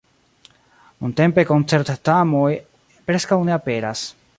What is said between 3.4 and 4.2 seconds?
ne aperas.